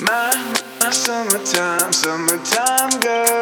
[0.00, 0.30] My,
[0.80, 3.37] my summertime, summertime girl.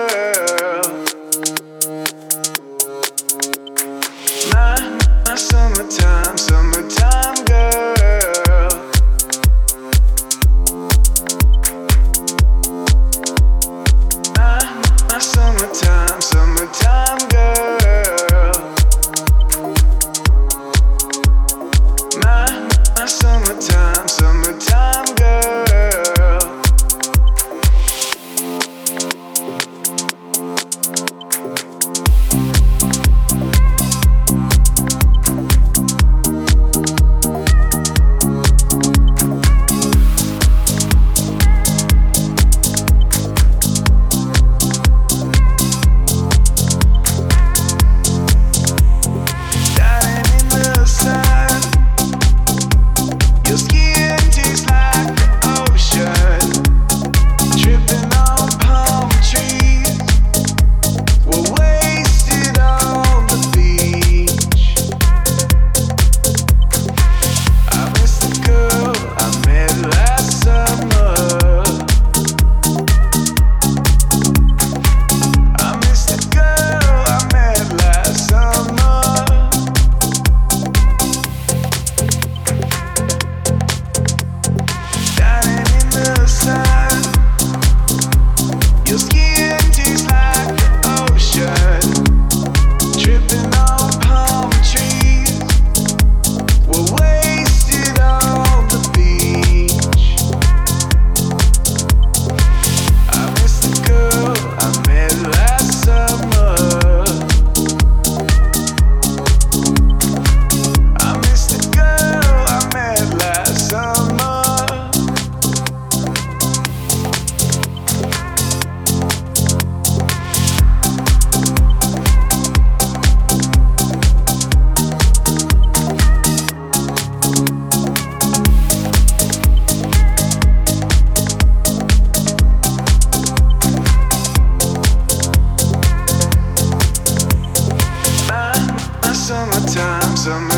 [139.27, 140.56] summertime, summertime.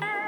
[0.00, 0.21] Bye.